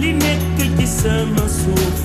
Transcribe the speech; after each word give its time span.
li 0.00 0.12
nekk 0.12 0.58
ci 0.76 0.86
sama 0.86 1.44
suuf 1.48 1.98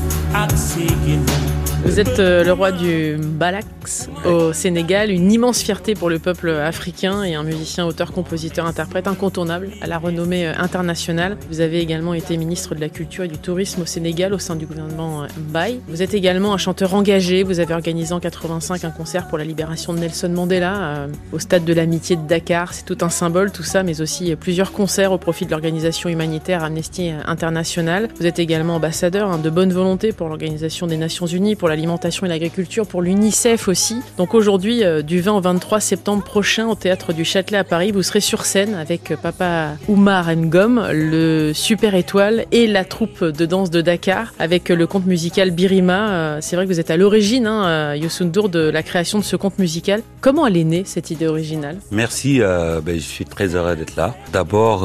vous 1.83 1.99
êtes 1.99 2.19
euh, 2.19 2.43
le 2.43 2.53
roi 2.53 2.71
du 2.71 3.17
Balax 3.17 4.07
au 4.23 4.53
Sénégal, 4.53 5.09
une 5.09 5.31
immense 5.31 5.61
fierté 5.61 5.95
pour 5.95 6.11
le 6.11 6.19
peuple 6.19 6.51
africain 6.51 7.23
et 7.23 7.33
un 7.33 7.43
musicien, 7.43 7.87
auteur, 7.87 8.11
compositeur, 8.11 8.67
interprète 8.67 9.07
incontournable 9.07 9.71
à 9.81 9.87
la 9.87 9.97
renommée 9.97 10.47
euh, 10.47 10.53
internationale. 10.59 11.37
Vous 11.49 11.59
avez 11.59 11.79
également 11.79 12.13
été 12.13 12.37
ministre 12.37 12.75
de 12.75 12.81
la 12.81 12.87
Culture 12.87 13.23
et 13.23 13.27
du 13.27 13.39
Tourisme 13.39 13.81
au 13.81 13.85
Sénégal 13.87 14.31
au 14.33 14.37
sein 14.37 14.55
du 14.55 14.67
gouvernement 14.67 15.23
euh, 15.23 15.27
Mbaye. 15.49 15.81
Vous 15.87 16.03
êtes 16.03 16.13
également 16.13 16.53
un 16.53 16.57
chanteur 16.57 16.93
engagé. 16.93 17.41
Vous 17.41 17.59
avez 17.59 17.73
organisé 17.73 18.13
en 18.13 18.19
85 18.19 18.85
un 18.85 18.91
concert 18.91 19.27
pour 19.27 19.39
la 19.39 19.43
libération 19.43 19.91
de 19.93 19.99
Nelson 19.99 20.29
Mandela 20.29 21.07
au 21.31 21.39
stade 21.39 21.65
de 21.65 21.73
l'amitié 21.73 22.15
de 22.15 22.27
Dakar. 22.27 22.73
C'est 22.73 22.85
tout 22.85 22.97
un 23.01 23.09
symbole, 23.09 23.51
tout 23.51 23.63
ça, 23.63 23.81
mais 23.81 24.01
aussi 24.01 24.35
plusieurs 24.35 24.71
concerts 24.71 25.11
au 25.11 25.17
profit 25.17 25.45
de 25.45 25.51
l'organisation 25.51 26.09
humanitaire 26.09 26.63
Amnesty 26.63 27.09
International. 27.25 28.07
Vous 28.19 28.27
êtes 28.27 28.37
également 28.37 28.75
ambassadeur 28.75 29.31
hein, 29.31 29.39
de 29.39 29.49
bonne 29.49 29.73
volonté 29.73 30.11
pour 30.11 30.29
l'Organisation 30.29 30.85
des 30.85 30.97
Nations 30.97 31.25
Unies, 31.25 31.55
pour 31.55 31.70
l'alimentation 31.71 32.25
et 32.25 32.29
l'agriculture, 32.29 32.85
pour 32.85 33.01
l'UNICEF 33.01 33.67
aussi. 33.67 34.01
Donc 34.17 34.33
aujourd'hui, 34.33 34.83
euh, 34.83 35.01
du 35.01 35.21
20 35.21 35.33
au 35.33 35.41
23 35.41 35.79
septembre 35.79 36.23
prochain, 36.23 36.67
au 36.67 36.75
théâtre 36.75 37.13
du 37.13 37.25
Châtelet 37.25 37.57
à 37.57 37.63
Paris, 37.63 37.91
vous 37.91 38.03
serez 38.03 38.19
sur 38.19 38.45
scène 38.45 38.75
avec 38.75 39.11
euh, 39.11 39.15
papa 39.15 39.71
Oumar 39.87 40.29
Ngom, 40.35 40.83
le 40.91 41.53
Super 41.53 41.95
Étoile 41.95 42.45
et 42.51 42.67
la 42.67 42.85
troupe 42.85 43.23
de 43.23 43.45
danse 43.45 43.69
de 43.69 43.81
Dakar 43.81 44.33
avec 44.37 44.69
le 44.69 44.85
conte 44.85 45.05
musical 45.05 45.51
Birima. 45.51 46.09
Euh, 46.09 46.37
c'est 46.41 46.55
vrai 46.55 46.65
que 46.65 46.71
vous 46.71 46.79
êtes 46.79 46.91
à 46.91 46.97
l'origine, 46.97 47.47
hein, 47.47 47.95
de 47.95 48.69
la 48.69 48.83
création 48.83 49.19
de 49.19 49.23
ce 49.23 49.35
conte 49.35 49.57
musical. 49.59 50.01
Comment 50.19 50.45
elle 50.45 50.57
est 50.57 50.63
née, 50.63 50.83
cette 50.85 51.09
idée 51.11 51.27
originale? 51.27 51.77
Merci, 51.91 52.39
ben, 52.39 52.95
je 52.95 52.99
suis 52.99 53.25
très 53.25 53.55
heureux 53.55 53.75
d'être 53.75 53.95
là. 53.95 54.15
D'abord, 54.31 54.81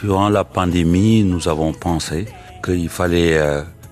durant 0.00 0.28
la 0.28 0.44
pandémie, 0.44 1.24
nous 1.24 1.48
avons 1.48 1.72
pensé 1.72 2.26
qu'il 2.64 2.88
fallait 2.88 3.38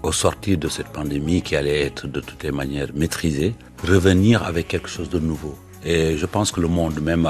au 0.02 0.12
sortir 0.12 0.58
de 0.58 0.68
cette 0.68 0.88
pandémie 0.88 1.42
qui 1.42 1.56
allait 1.56 1.82
être 1.82 2.06
de 2.06 2.20
toutes 2.20 2.42
les 2.42 2.52
manières 2.52 2.88
maîtrisée, 2.94 3.54
revenir 3.86 4.42
avec 4.44 4.68
quelque 4.68 4.88
chose 4.88 5.10
de 5.10 5.18
nouveau. 5.18 5.56
Et 5.84 6.18
je 6.18 6.26
pense 6.26 6.52
que 6.52 6.60
le 6.60 6.68
monde 6.68 7.00
même 7.00 7.26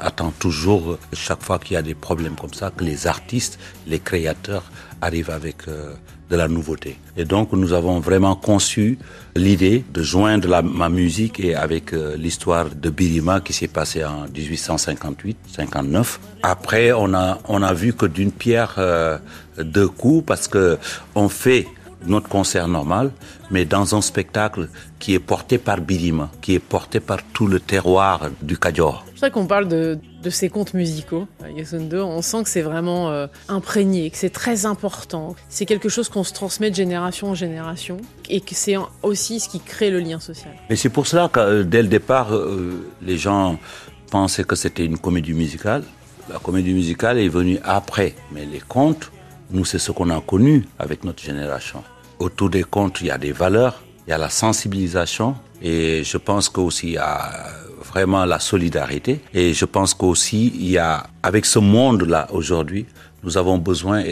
attend 0.00 0.30
toujours, 0.38 0.98
chaque 1.14 1.42
fois 1.42 1.58
qu'il 1.58 1.74
y 1.74 1.76
a 1.76 1.82
des 1.82 1.94
problèmes 1.94 2.36
comme 2.36 2.52
ça, 2.52 2.70
que 2.70 2.84
les 2.84 3.06
artistes, 3.06 3.58
les 3.86 4.00
créateurs 4.00 4.64
arrivent 5.00 5.30
avec 5.30 5.66
euh, 5.68 5.94
de 6.28 6.36
la 6.36 6.48
nouveauté. 6.48 6.98
Et 7.16 7.24
donc 7.24 7.52
nous 7.52 7.72
avons 7.72 8.00
vraiment 8.00 8.34
conçu 8.34 8.98
l'idée 9.34 9.82
de 9.94 10.02
joindre 10.02 10.62
ma 10.62 10.88
musique 10.90 11.40
et 11.40 11.54
avec 11.54 11.94
euh, 11.94 12.16
l'histoire 12.16 12.66
de 12.68 12.90
Birima 12.90 13.40
qui 13.40 13.54
s'est 13.54 13.68
passée 13.68 14.04
en 14.04 14.26
1858-59. 14.26 16.18
Après, 16.42 16.92
on 16.92 17.14
a 17.14 17.38
on 17.48 17.62
a 17.62 17.72
vu 17.72 17.94
que 17.94 18.06
d'une 18.06 18.32
pierre 18.32 18.74
euh, 18.78 19.18
deux 19.58 19.88
coups 19.88 20.24
parce 20.26 20.48
que 20.48 20.78
on 21.14 21.28
fait 21.30 21.66
notre 22.06 22.28
concert 22.28 22.68
normal, 22.68 23.10
mais 23.50 23.64
dans 23.64 23.94
un 23.94 24.00
spectacle 24.00 24.68
qui 24.98 25.14
est 25.14 25.18
porté 25.18 25.58
par 25.58 25.80
Birima, 25.80 26.30
qui 26.40 26.54
est 26.54 26.58
porté 26.58 27.00
par 27.00 27.18
tout 27.32 27.46
le 27.46 27.60
terroir 27.60 28.30
du 28.42 28.58
Kadior. 28.58 29.04
C'est 29.14 29.20
vrai 29.20 29.30
qu'on 29.30 29.46
parle 29.46 29.68
de, 29.68 29.98
de, 30.22 30.30
ces 30.30 30.48
contes 30.48 30.74
musicaux, 30.74 31.26
Yosundo. 31.56 32.04
On 32.04 32.22
sent 32.22 32.42
que 32.44 32.50
c'est 32.50 32.62
vraiment 32.62 33.10
euh, 33.10 33.26
imprégné, 33.48 34.10
que 34.10 34.16
c'est 34.16 34.30
très 34.30 34.66
important. 34.66 35.34
C'est 35.48 35.66
quelque 35.66 35.88
chose 35.88 36.08
qu'on 36.08 36.24
se 36.24 36.32
transmet 36.32 36.70
de 36.70 36.76
génération 36.76 37.28
en 37.28 37.34
génération 37.34 37.96
et 38.28 38.40
que 38.40 38.54
c'est 38.54 38.76
aussi 39.02 39.40
ce 39.40 39.48
qui 39.48 39.60
crée 39.60 39.90
le 39.90 40.00
lien 40.00 40.20
social. 40.20 40.52
Mais 40.68 40.76
c'est 40.76 40.90
pour 40.90 41.06
cela 41.06 41.28
que 41.28 41.40
euh, 41.40 41.64
dès 41.64 41.82
le 41.82 41.88
départ, 41.88 42.34
euh, 42.34 42.90
les 43.02 43.16
gens 43.16 43.58
pensaient 44.10 44.44
que 44.44 44.56
c'était 44.56 44.84
une 44.84 44.98
comédie 44.98 45.34
musicale. 45.34 45.82
La 46.30 46.38
comédie 46.38 46.74
musicale 46.74 47.18
est 47.18 47.28
venue 47.28 47.58
après, 47.64 48.14
mais 48.32 48.44
les 48.44 48.60
contes, 48.60 49.10
nous, 49.50 49.64
c'est 49.64 49.78
ce 49.78 49.92
qu'on 49.92 50.10
a 50.10 50.20
connu 50.20 50.66
avec 50.78 51.04
notre 51.04 51.22
génération. 51.22 51.82
Autour 52.18 52.50
des 52.50 52.64
contes, 52.64 53.00
il 53.00 53.08
y 53.08 53.10
a 53.10 53.18
des 53.18 53.32
valeurs, 53.32 53.82
il 54.06 54.10
y 54.10 54.12
a 54.12 54.18
la 54.18 54.30
sensibilisation 54.30 55.36
et 55.60 56.02
je 56.04 56.16
pense 56.16 56.48
qu'aussi 56.48 56.88
il 56.88 56.92
y 56.94 56.98
a 56.98 57.30
vraiment 57.84 58.24
la 58.24 58.38
solidarité 58.38 59.20
et 59.34 59.52
je 59.52 59.64
pense 59.64 59.94
qu'aussi 59.94 60.52
il 60.54 60.70
y 60.70 60.78
a, 60.78 61.06
avec 61.22 61.44
ce 61.44 61.58
monde-là 61.58 62.28
aujourd'hui, 62.32 62.86
nous 63.22 63.36
avons 63.36 63.58
besoin 63.58 64.02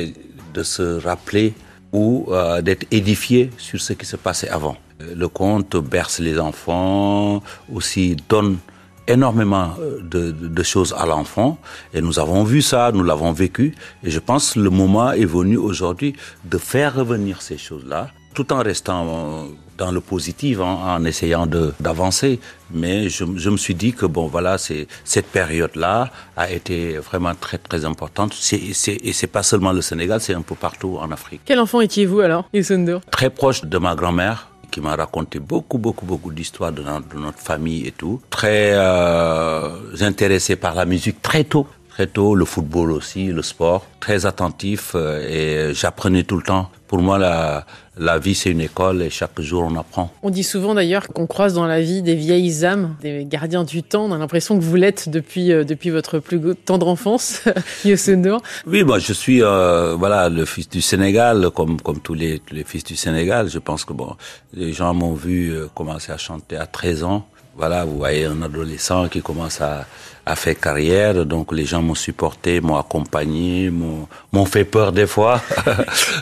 de 0.52 0.62
se 0.62 1.00
rappeler 1.00 1.54
ou 1.92 2.26
euh, 2.28 2.60
d'être 2.60 2.86
édifiés 2.90 3.50
sur 3.56 3.80
ce 3.80 3.92
qui 3.92 4.04
se 4.04 4.16
passait 4.16 4.48
avant. 4.48 4.76
Le 5.00 5.28
conte 5.28 5.76
berce 5.76 6.18
les 6.18 6.38
enfants, 6.38 7.42
aussi 7.72 8.16
donne 8.28 8.58
énormément 9.06 9.74
euh, 9.80 10.00
de, 10.02 10.30
de, 10.30 10.62
choses 10.62 10.94
à 10.96 11.06
l'enfant 11.06 11.58
et 11.92 12.00
nous 12.00 12.18
avons 12.18 12.44
vu 12.44 12.62
ça, 12.62 12.90
nous 12.92 13.02
l'avons 13.02 13.32
vécu 13.32 13.74
et 14.02 14.10
je 14.10 14.18
pense 14.18 14.54
que 14.54 14.60
le 14.60 14.70
moment 14.70 15.12
est 15.12 15.24
venu 15.24 15.56
aujourd'hui 15.56 16.14
de 16.44 16.58
faire 16.58 16.94
revenir 16.94 17.42
ces 17.42 17.58
choses-là 17.58 18.08
tout 18.34 18.52
en 18.52 18.62
restant 18.62 19.06
euh, 19.06 19.44
dans 19.78 19.90
le 19.90 20.00
positif, 20.00 20.60
hein, 20.60 20.78
en 20.98 21.04
essayant 21.04 21.46
d'avancer. 21.80 22.40
Mais 22.72 23.08
je, 23.08 23.24
je, 23.36 23.50
me 23.50 23.56
suis 23.56 23.74
dit 23.74 23.92
que 23.92 24.06
bon, 24.06 24.26
voilà, 24.26 24.56
cette 24.58 25.26
période-là 25.26 26.10
a 26.36 26.50
été 26.50 26.98
vraiment 26.98 27.34
très 27.34 27.58
très 27.58 27.84
importante. 27.84 28.34
C'est, 28.34 28.58
et 28.58 29.12
c'est 29.12 29.26
pas 29.26 29.42
seulement 29.42 29.72
le 29.72 29.80
Sénégal, 29.82 30.20
c'est 30.20 30.34
un 30.34 30.42
peu 30.42 30.54
partout 30.54 30.98
en 31.00 31.10
Afrique. 31.10 31.40
Quel 31.44 31.60
enfant 31.60 31.80
étiez-vous 31.80 32.20
alors, 32.20 32.48
Isundo 32.52 33.00
Très 33.10 33.30
proche 33.30 33.64
de 33.64 33.78
ma 33.78 33.94
grand-mère 33.94 34.48
qui 34.74 34.80
m'a 34.80 34.96
raconté 34.96 35.38
beaucoup, 35.38 35.78
beaucoup, 35.78 36.04
beaucoup 36.04 36.32
d'histoires 36.32 36.72
de, 36.72 36.82
notre 36.82 37.38
famille 37.38 37.86
et 37.86 37.92
tout. 37.92 38.20
Très 38.28 38.72
euh, 38.72 39.68
intéressé 40.00 40.56
par 40.56 40.74
la 40.74 40.84
musique 40.84 41.22
très 41.22 41.44
tôt. 41.44 41.68
Très 41.94 42.08
tôt, 42.08 42.34
le 42.34 42.44
football 42.44 42.90
aussi, 42.90 43.26
le 43.26 43.40
sport. 43.40 43.86
Très 44.00 44.26
attentif 44.26 44.96
euh, 44.96 45.70
et 45.70 45.74
j'apprenais 45.74 46.24
tout 46.24 46.36
le 46.36 46.42
temps. 46.42 46.68
Pour 46.88 46.98
moi, 46.98 47.18
la, 47.18 47.66
la 47.96 48.18
vie, 48.18 48.34
c'est 48.34 48.50
une 48.50 48.62
école 48.62 49.00
et 49.00 49.10
chaque 49.10 49.40
jour, 49.40 49.62
on 49.62 49.76
apprend. 49.76 50.10
On 50.24 50.30
dit 50.30 50.42
souvent 50.42 50.74
d'ailleurs 50.74 51.06
qu'on 51.06 51.28
croise 51.28 51.54
dans 51.54 51.66
la 51.66 51.80
vie 51.80 52.02
des 52.02 52.16
vieilles 52.16 52.64
âmes, 52.64 52.96
des 53.00 53.24
gardiens 53.24 53.62
du 53.62 53.84
temps. 53.84 54.06
On 54.06 54.12
a 54.12 54.18
l'impression 54.18 54.58
que 54.58 54.64
vous 54.64 54.74
l'êtes 54.74 55.08
depuis, 55.08 55.52
euh, 55.52 55.62
depuis 55.62 55.90
votre 55.90 56.18
plus 56.18 56.40
tendre 56.56 56.88
enfance, 56.88 57.42
Yosundur. 57.84 58.40
Oui, 58.66 58.82
moi, 58.82 58.98
je 58.98 59.12
suis 59.12 59.40
euh, 59.44 59.94
voilà 59.94 60.28
le 60.28 60.44
fils 60.46 60.68
du 60.68 60.80
Sénégal, 60.80 61.48
comme, 61.54 61.80
comme 61.80 62.00
tous 62.00 62.14
les, 62.14 62.42
les 62.50 62.64
fils 62.64 62.82
du 62.82 62.96
Sénégal. 62.96 63.48
Je 63.48 63.60
pense 63.60 63.84
que 63.84 63.92
bon, 63.92 64.16
les 64.52 64.72
gens 64.72 64.92
m'ont 64.94 65.14
vu 65.14 65.54
commencer 65.76 66.10
à 66.10 66.18
chanter 66.18 66.56
à 66.56 66.66
13 66.66 67.04
ans. 67.04 67.24
Voilà, 67.56 67.84
vous 67.84 67.98
voyez 67.98 68.24
un 68.24 68.42
adolescent 68.42 69.08
qui 69.08 69.22
commence 69.22 69.60
à, 69.60 69.86
à 70.26 70.36
faire 70.36 70.58
carrière, 70.58 71.26
donc 71.26 71.52
les 71.52 71.64
gens 71.64 71.82
m'ont 71.82 71.94
supporté, 71.94 72.60
m'ont 72.60 72.76
accompagné, 72.76 73.70
m'ont 73.70 74.44
fait 74.46 74.64
peur 74.64 74.92
des 74.92 75.06
fois. 75.06 75.42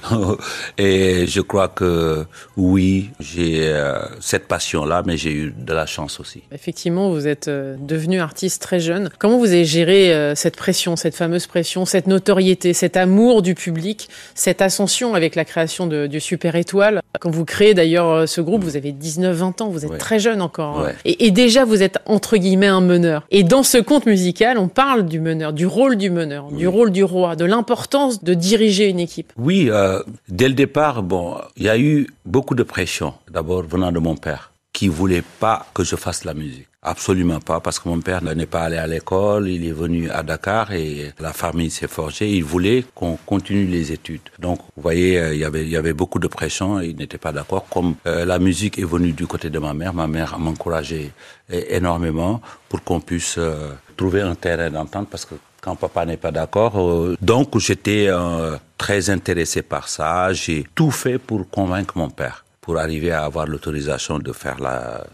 et 0.78 1.26
je 1.26 1.40
crois 1.40 1.68
que 1.68 2.24
oui, 2.56 3.10
j'ai 3.20 3.68
euh, 3.68 3.98
cette 4.20 4.48
passion-là, 4.48 5.02
mais 5.06 5.16
j'ai 5.16 5.32
eu 5.32 5.54
de 5.56 5.72
la 5.72 5.86
chance 5.86 6.20
aussi. 6.20 6.42
Effectivement, 6.52 7.10
vous 7.10 7.28
êtes 7.28 7.48
euh, 7.48 7.76
devenu 7.78 8.20
artiste 8.20 8.60
très 8.60 8.80
jeune. 8.80 9.10
Comment 9.18 9.38
vous 9.38 9.52
avez 9.52 9.64
géré 9.64 10.12
euh, 10.12 10.34
cette 10.34 10.56
pression, 10.56 10.96
cette 10.96 11.14
fameuse 11.14 11.46
pression, 11.46 11.84
cette 11.84 12.08
notoriété, 12.08 12.72
cet 12.72 12.96
amour 12.96 13.42
du 13.42 13.54
public, 13.54 14.08
cette 14.34 14.60
ascension 14.60 15.14
avec 15.14 15.34
la 15.34 15.44
création 15.44 15.86
de, 15.86 16.06
du 16.06 16.20
Super 16.20 16.56
Étoile? 16.56 17.02
Quand 17.20 17.30
vous 17.30 17.44
créez 17.44 17.74
d'ailleurs 17.74 18.28
ce 18.28 18.40
groupe, 18.40 18.64
vous 18.64 18.76
avez 18.76 18.92
19-20 18.92 19.62
ans, 19.62 19.68
vous 19.68 19.84
êtes 19.84 19.98
très 19.98 20.18
jeune 20.18 20.42
encore. 20.42 20.88
Et 21.04 21.12
et, 21.18 21.30
déjà, 21.30 21.64
vous 21.64 21.82
êtes 21.82 21.98
entre 22.06 22.36
guillemets 22.36 22.66
un 22.66 22.80
meneur. 22.80 23.26
Et 23.30 23.44
dans 23.44 23.62
ce 23.62 23.78
conte 23.92 24.06
musical, 24.06 24.56
on 24.56 24.68
parle 24.68 25.04
du 25.04 25.20
meneur, 25.20 25.52
du 25.52 25.66
rôle 25.66 25.96
du 25.96 26.08
meneur, 26.08 26.50
du 26.50 26.66
rôle 26.66 26.92
du 26.92 27.04
roi, 27.04 27.36
de 27.36 27.44
l'importance 27.44 28.24
de 28.24 28.32
diriger 28.32 28.88
une 28.88 28.98
équipe. 28.98 29.30
Oui, 29.36 29.68
euh, 29.68 30.02
dès 30.30 30.48
le 30.48 30.54
départ, 30.54 31.02
bon, 31.02 31.36
il 31.56 31.64
y 31.64 31.68
a 31.68 31.78
eu 31.78 32.06
beaucoup 32.24 32.54
de 32.54 32.62
pression. 32.62 33.12
D'abord 33.30 33.64
venant 33.64 33.92
de 33.92 33.98
mon 33.98 34.16
père 34.16 34.52
qui 34.72 34.88
voulait 34.88 35.24
pas 35.40 35.66
que 35.74 35.84
je 35.84 35.96
fasse 35.96 36.24
la 36.24 36.32
musique. 36.32 36.66
Absolument 36.84 37.38
pas, 37.38 37.60
parce 37.60 37.78
que 37.78 37.88
mon 37.88 38.00
père 38.00 38.22
n'est 38.22 38.46
pas 38.46 38.62
allé 38.62 38.76
à 38.76 38.86
l'école, 38.88 39.48
il 39.48 39.64
est 39.68 39.72
venu 39.72 40.10
à 40.10 40.24
Dakar 40.24 40.72
et 40.72 41.12
la 41.20 41.32
famille 41.32 41.70
s'est 41.70 41.86
forgée. 41.86 42.28
Il 42.30 42.42
voulait 42.42 42.84
qu'on 42.94 43.16
continue 43.24 43.66
les 43.66 43.92
études. 43.92 44.22
Donc, 44.40 44.58
vous 44.74 44.82
voyez, 44.82 45.16
euh, 45.20 45.34
il 45.34 45.40
y 45.40 45.44
avait, 45.44 45.62
il 45.62 45.68
y 45.68 45.76
avait 45.76 45.92
beaucoup 45.92 46.18
de 46.18 46.26
pression. 46.26 46.80
Il 46.80 46.96
n'était 46.96 47.18
pas 47.18 47.30
d'accord. 47.30 47.66
Comme 47.68 47.94
euh, 48.06 48.24
la 48.24 48.40
musique 48.40 48.80
est 48.80 48.84
venue 48.84 49.12
du 49.12 49.28
côté 49.28 49.48
de 49.48 49.58
ma 49.60 49.74
mère, 49.74 49.94
ma 49.94 50.08
mère 50.08 50.38
m'encourageait 50.40 51.12
énormément 51.52 52.40
pour 52.68 52.82
qu'on 52.82 53.00
puisse 53.00 53.36
euh, 53.38 53.72
trouver 53.96 54.22
un 54.22 54.34
terrain 54.34 54.70
d'entente, 54.70 55.08
parce 55.08 55.24
que 55.24 55.34
quand 55.62 55.76
papa 55.76 56.04
n'est 56.04 56.16
pas 56.16 56.32
d'accord. 56.32 56.78
Euh, 56.78 57.16
donc 57.22 57.56
j'étais 57.58 58.08
euh, 58.08 58.56
très 58.76 59.08
intéressé 59.08 59.62
par 59.62 59.88
ça. 59.88 60.32
J'ai 60.32 60.66
tout 60.74 60.90
fait 60.90 61.18
pour 61.18 61.48
convaincre 61.48 61.96
mon 61.96 62.10
père 62.10 62.44
pour 62.60 62.78
arriver 62.78 63.10
à 63.10 63.24
avoir 63.24 63.46
l'autorisation 63.46 64.18
de 64.18 64.32
faire 64.32 64.58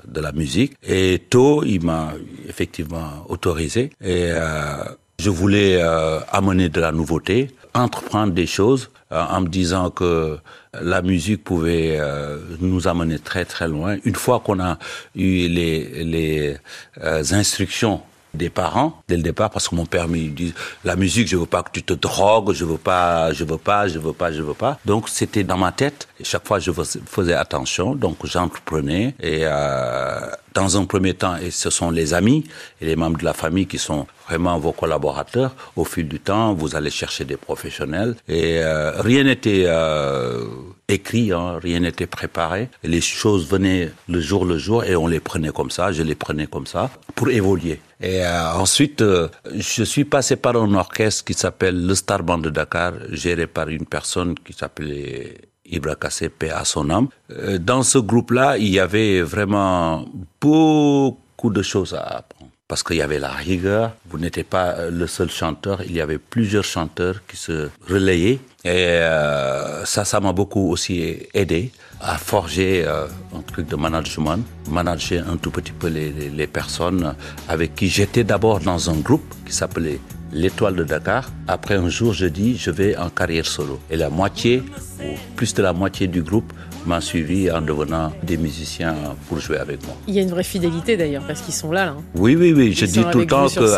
de 0.07 0.21
la 0.21 0.33
musique. 0.33 0.75
Et 0.83 1.23
tôt, 1.31 1.63
il 1.65 1.83
m'a 1.83 2.13
effectivement 2.47 3.25
autorisé. 3.29 3.91
Et 4.03 4.31
euh, 4.33 4.85
je 5.19 5.31
voulais 5.31 5.81
amener 6.31 6.69
de 6.69 6.79
la 6.79 6.93
nouveauté, 6.93 7.51
entreprendre 7.73 8.35
des 8.35 8.47
choses 8.47 8.91
en 9.11 9.41
me 9.41 9.49
disant 9.49 9.89
que 9.89 10.37
la 10.79 11.01
musique 11.01 11.43
pouvait 11.43 11.99
nous 12.61 12.87
amener 12.87 13.19
très 13.19 13.47
très 13.47 13.67
loin. 13.67 13.97
Une 14.05 14.15
fois 14.15 14.41
qu'on 14.41 14.61
a 14.61 14.79
eu 15.17 15.49
les, 15.49 16.59
instructions 17.33 18.03
des 18.35 18.51
parents 18.51 19.03
dès 19.09 19.17
le 19.17 19.23
départ 19.23 19.51
parce 19.51 19.69
que 19.69 19.75
mon 19.75 19.87
père 19.87 20.09
me 20.09 20.29
dit 20.29 20.55
la 20.85 20.97
musique 20.97 21.29
je 21.29 21.37
veux 21.37 21.47
pas 21.47 21.63
que 21.63 21.71
tu 21.71 21.83
te 21.83 21.95
drogues 21.95 22.53
je 22.53 22.65
veux 22.65 22.79
pas 22.79 23.33
je 23.33 23.45
veux 23.45 23.59
pas 23.59 23.89
je 23.89 23.99
veux 23.99 24.13
pas 24.13 24.33
je 24.33 24.43
veux 24.43 24.55
pas. 24.55 24.79
Donc 24.85 25.09
c'était 25.09 25.45
dans 25.45 25.57
ma 25.57 25.73
tête. 25.73 26.09
Et 26.21 26.25
chaque 26.25 26.47
fois 26.47 26.59
je 26.59 26.71
faisais 26.73 27.35
attention. 27.35 27.95
Donc 27.95 28.17
j'entreprenais. 28.25 29.15
Et 29.21 29.41
euh, 29.43 30.21
dans 30.55 30.77
un 30.77 30.85
premier 30.85 31.15
temps 31.15 31.37
et 31.37 31.51
ce 31.51 31.71
sont 31.71 31.91
les 31.91 32.15
amis 32.15 32.45
et 32.81 32.87
les 32.87 32.97
membres 32.97 33.19
de 33.19 33.25
la 33.25 33.35
famille 33.35 33.67
qui 33.67 33.79
sont 33.79 34.07
vraiment 34.29 34.59
vos 34.59 34.73
collaborateurs. 34.73 35.55
Au 35.77 35.85
fil 35.85 36.09
du 36.09 36.21
temps 36.21 36.55
vous 36.55 36.77
allez 36.77 36.91
chercher 36.91 37.25
des 37.25 37.37
professionnels. 37.37 38.17
Et 38.29 38.59
euh, 38.63 39.01
rien 39.01 39.25
n'était 39.25 39.65
euh, 39.67 40.45
écrit, 40.89 41.33
hein, 41.33 41.59
rien 41.63 41.81
n'était 41.81 42.07
préparé. 42.07 42.71
Les 42.83 43.01
choses 43.01 43.47
venaient 43.49 43.93
le 44.09 44.21
jour 44.21 44.45
le 44.45 44.59
jour 44.59 44.85
et 44.85 44.97
on 44.97 45.07
les 45.07 45.21
prenait 45.21 45.51
comme 45.51 45.71
ça, 45.71 45.93
je 45.93 46.03
les 46.03 46.15
prenais 46.15 46.47
comme 46.47 46.67
ça 46.67 46.91
pour 47.15 47.29
évoluer. 47.29 47.81
Et 48.01 48.25
euh, 48.25 48.53
ensuite, 48.55 49.03
euh, 49.03 49.29
je 49.55 49.83
suis 49.85 50.05
passé 50.05 50.37
par 50.37 50.57
un 50.57 50.75
orchestre 50.75 51.25
qui 51.25 51.35
s'appelle 51.35 51.87
le 51.87 51.95
Star 51.95 52.23
Band 52.23 52.39
de 52.39 52.51
Dakar, 52.51 52.95
géré 53.11 53.47
par 53.47 53.69
une 53.69 53.87
personne 53.87 54.35
qui 54.37 54.53
s'appelait 54.53 55.37
Ibra 55.67 55.97
Kassé, 55.97 56.31
à 56.55 56.65
son 56.65 56.89
âme. 56.91 57.09
Euh, 57.31 57.59
dans 57.59 57.83
ce 57.83 57.99
groupe-là, 57.99 58.57
il 58.57 58.69
y 58.69 58.81
avait 58.81 59.21
vraiment 59.21 60.07
beaucoup 60.41 61.51
de 61.51 61.63
choses 61.63 61.95
à 61.95 62.03
apprendre. 62.03 62.51
Parce 62.69 62.83
qu'il 62.83 62.97
y 62.97 63.03
avait 63.03 63.19
la 63.19 63.33
rigueur, 63.33 63.93
vous 64.11 64.19
n'étiez 64.19 64.45
pas 64.45 64.91
le 64.91 65.07
seul 65.07 65.31
chanteur, 65.31 65.83
il 65.87 65.93
y 65.93 66.03
avait 66.03 66.19
plusieurs 66.19 66.65
chanteurs 66.65 67.27
qui 67.27 67.39
se 67.39 67.71
relayaient. 67.89 68.41
Et 68.69 69.01
euh, 69.01 69.83
ça, 69.87 70.05
ça 70.05 70.21
m'a 70.21 70.35
beaucoup 70.35 70.71
aussi 70.71 71.17
aidé 71.33 71.73
à 72.03 72.19
forger 72.19 72.85
euh, 72.87 73.07
un 73.35 73.41
truc 73.41 73.67
de 73.67 73.77
management, 73.77 74.45
manager 74.71 75.25
un 75.27 75.39
tout 75.39 75.51
petit 75.51 75.73
peu 75.73 75.89
les, 75.89 76.11
les 76.11 76.47
personnes 76.47 77.15
avec 77.49 77.75
qui 77.75 77.89
j'étais 77.89 78.25
d'abord 78.25 78.61
dans 78.61 78.91
un 78.91 78.97
groupe 78.97 79.25
qui 79.47 79.55
s'appelait 79.55 80.01
l'Étoile 80.35 80.77
de 80.77 80.85
Dakar. 80.85 81.31
Après 81.47 81.77
un 81.77 81.89
jour, 81.89 82.13
je 82.13 82.27
dis, 82.27 82.59
je 82.59 82.71
vais 82.71 82.95
en 82.99 83.09
carrière 83.09 83.47
solo. 83.47 83.81
Et 83.91 83.97
la 83.97 84.11
moitié, 84.11 84.63
ou 85.01 85.05
plus 85.35 85.55
de 85.55 85.63
la 85.63 85.73
moitié 85.73 86.07
du 86.07 86.23
groupe, 86.23 86.53
m'a 86.89 87.01
suivi 87.01 87.51
en 87.51 87.61
devenant 87.61 88.13
des 88.23 88.37
musiciens 88.39 88.95
pour 89.29 89.39
jouer 89.39 89.59
avec 89.59 89.85
moi. 89.87 89.95
Il 90.09 90.15
y 90.15 90.19
a 90.19 90.23
une 90.23 90.31
vraie 90.31 90.43
fidélité 90.55 90.97
d'ailleurs, 90.97 91.23
parce 91.27 91.43
qu'ils 91.43 91.55
sont 91.55 91.71
là. 91.71 91.85
là. 91.87 91.95
Oui, 92.15 92.35
oui, 92.35 92.53
oui. 92.57 92.73
je 92.73 92.87
dis 92.87 93.05
tout 93.13 93.19
le 93.21 93.27
temps 93.27 93.49
que 93.49 93.69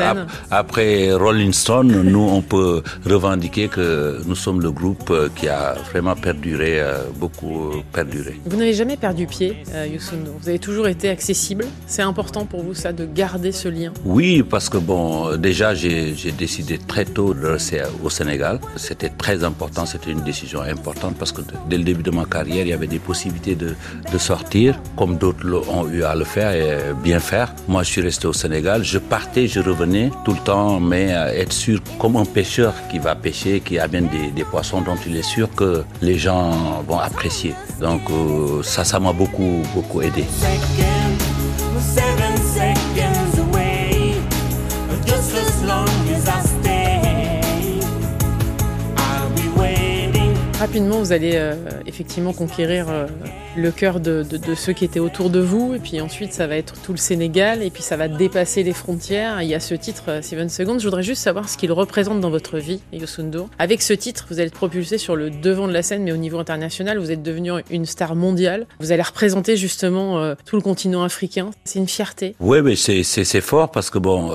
après 0.50 1.12
Rolling 1.12 1.52
Stone, 1.52 1.88
nous, 2.02 2.26
on 2.38 2.40
peut 2.40 2.82
revendiquer 3.04 3.66
que 3.68 4.20
nous 4.26 4.36
sommes 4.36 4.60
le 4.60 4.70
groupe 4.70 5.12
qui 5.36 5.48
a 5.48 5.74
vraiment 5.90 6.14
perduré, 6.14 6.80
euh, 6.80 6.98
beaucoup 7.16 7.82
perduré. 7.92 8.40
Vous 8.46 8.56
n'avez 8.56 8.74
jamais 8.74 8.96
perdu 8.96 9.26
pied, 9.26 9.56
euh, 9.74 9.86
Vous 10.40 10.48
avez 10.48 10.58
toujours 10.60 10.86
été 10.86 11.08
accessible. 11.08 11.64
C'est 11.86 12.02
important 12.02 12.46
pour 12.46 12.62
vous, 12.62 12.74
ça, 12.74 12.92
de 12.92 13.04
garder 13.06 13.50
ce 13.52 13.68
lien 13.68 13.92
Oui, 14.04 14.44
parce 14.48 14.68
que 14.68 14.78
bon, 14.78 15.36
déjà, 15.36 15.74
j'ai 15.74 16.14
décidé 16.38 16.78
très 16.78 17.04
tôt 17.04 17.34
de 17.34 17.46
rester 17.46 17.82
au 18.04 18.10
Sénégal. 18.10 18.60
C'était 18.76 19.08
très 19.08 19.42
important, 19.42 19.84
c'était 19.84 20.12
une 20.12 20.22
décision 20.22 20.60
importante 20.60 21.16
parce 21.18 21.32
que 21.32 21.42
dès 21.68 21.78
le 21.78 21.84
début 21.84 22.04
de 22.04 22.12
ma 22.12 22.24
carrière, 22.24 22.64
il 22.64 22.68
y 22.68 22.72
avait 22.72 22.86
des 22.86 22.99
possibilités 23.00 23.54
de, 23.54 23.74
de 24.12 24.18
sortir, 24.18 24.80
comme 24.96 25.16
d'autres 25.16 25.46
ont 25.68 25.88
eu 25.88 26.02
à 26.04 26.14
le 26.14 26.24
faire 26.24 26.52
et 26.52 26.78
bien 27.02 27.20
faire. 27.20 27.54
Moi, 27.68 27.82
je 27.82 27.90
suis 27.90 28.00
resté 28.00 28.26
au 28.26 28.32
Sénégal. 28.32 28.84
Je 28.84 28.98
partais, 28.98 29.46
je 29.48 29.60
revenais 29.60 30.10
tout 30.24 30.32
le 30.32 30.40
temps, 30.40 30.80
mais 30.80 31.08
être 31.42 31.52
sûr, 31.52 31.80
comme 31.98 32.16
un 32.16 32.24
pêcheur 32.24 32.74
qui 32.90 32.98
va 32.98 33.14
pêcher, 33.14 33.60
qui 33.60 33.78
amène 33.78 34.08
des, 34.08 34.30
des 34.30 34.44
poissons 34.44 34.80
dont 34.80 34.96
il 35.06 35.16
est 35.16 35.22
sûr 35.36 35.48
que 35.54 35.84
les 36.02 36.18
gens 36.18 36.82
vont 36.86 36.98
apprécier. 36.98 37.54
Donc 37.80 38.02
euh, 38.10 38.62
ça, 38.62 38.84
ça 38.84 39.00
m'a 39.00 39.12
beaucoup, 39.12 39.62
beaucoup 39.74 40.02
aidé. 40.02 40.24
Rapidement, 50.70 51.00
vous 51.00 51.10
allez 51.10 51.32
euh, 51.34 51.56
effectivement 51.84 52.32
conquérir 52.32 52.88
euh, 52.88 53.08
le 53.56 53.72
cœur 53.72 53.98
de, 53.98 54.22
de, 54.22 54.36
de, 54.36 54.54
ceux 54.54 54.72
qui 54.72 54.84
étaient 54.84 55.00
autour 55.00 55.28
de 55.28 55.40
vous, 55.40 55.74
et 55.74 55.80
puis 55.80 56.00
ensuite 56.00 56.32
ça 56.32 56.46
va 56.46 56.54
être 56.54 56.80
tout 56.80 56.92
le 56.92 56.96
Sénégal, 56.96 57.64
et 57.64 57.70
puis 57.70 57.82
ça 57.82 57.96
va 57.96 58.06
dépasser 58.06 58.62
les 58.62 58.72
frontières. 58.72 59.42
Il 59.42 59.48
y 59.48 59.54
a 59.56 59.58
ce 59.58 59.74
titre, 59.74 60.04
euh, 60.06 60.22
Seven 60.22 60.48
Seconds. 60.48 60.78
Je 60.78 60.84
voudrais 60.84 61.02
juste 61.02 61.22
savoir 61.22 61.48
ce 61.48 61.56
qu'il 61.56 61.72
représente 61.72 62.20
dans 62.20 62.30
votre 62.30 62.58
vie, 62.58 62.80
Yosundur. 62.92 63.48
Avec 63.58 63.82
ce 63.82 63.94
titre, 63.94 64.26
vous 64.30 64.38
allez 64.38 64.46
être 64.46 64.54
propulsé 64.54 64.96
sur 64.96 65.16
le 65.16 65.30
devant 65.30 65.66
de 65.66 65.72
la 65.72 65.82
scène, 65.82 66.04
mais 66.04 66.12
au 66.12 66.16
niveau 66.16 66.38
international, 66.38 66.98
vous 66.98 67.10
êtes 67.10 67.24
devenu 67.24 67.50
une 67.68 67.84
star 67.84 68.14
mondiale. 68.14 68.68
Vous 68.78 68.92
allez 68.92 69.02
représenter 69.02 69.56
justement 69.56 70.20
euh, 70.20 70.36
tout 70.46 70.54
le 70.54 70.62
continent 70.62 71.02
africain. 71.02 71.50
C'est 71.64 71.80
une 71.80 71.88
fierté. 71.88 72.36
Oui, 72.38 72.62
mais 72.62 72.76
c'est 72.76 73.40
fort 73.40 73.72
parce 73.72 73.90
que 73.90 73.98
bon. 73.98 74.30